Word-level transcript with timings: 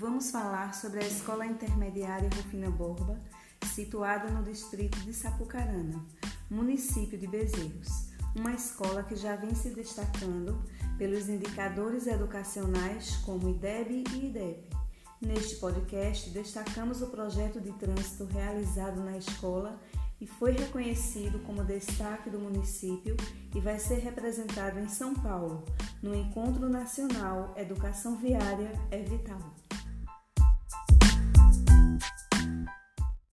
vamos 0.00 0.30
falar 0.30 0.72
sobre 0.72 1.00
a 1.00 1.06
Escola 1.06 1.44
Intermediária 1.44 2.30
Rufina 2.34 2.70
Borba, 2.70 3.20
situada 3.74 4.30
no 4.30 4.42
distrito 4.42 4.98
de 5.00 5.12
Sapucarana, 5.12 6.02
município 6.50 7.18
de 7.18 7.26
Bezerros. 7.26 8.08
Uma 8.34 8.54
escola 8.54 9.02
que 9.02 9.14
já 9.14 9.36
vem 9.36 9.54
se 9.54 9.68
destacando 9.74 10.64
pelos 10.96 11.28
indicadores 11.28 12.06
educacionais 12.06 13.16
como 13.26 13.50
IDEB 13.50 14.04
e 14.10 14.26
IDEP. 14.28 14.70
Neste 15.20 15.56
podcast, 15.56 16.30
destacamos 16.30 17.02
o 17.02 17.08
projeto 17.08 17.60
de 17.60 17.72
trânsito 17.72 18.24
realizado 18.24 19.02
na 19.02 19.18
escola 19.18 19.78
e 20.18 20.26
foi 20.26 20.52
reconhecido 20.52 21.40
como 21.40 21.62
destaque 21.62 22.30
do 22.30 22.38
município 22.38 23.14
e 23.54 23.60
vai 23.60 23.78
ser 23.78 23.98
representado 23.98 24.78
em 24.78 24.88
São 24.88 25.12
Paulo, 25.12 25.62
no 26.02 26.14
Encontro 26.14 26.70
Nacional 26.70 27.52
Educação 27.54 28.16
Viária 28.16 28.72
é 28.90 29.02
Vital. 29.02 29.38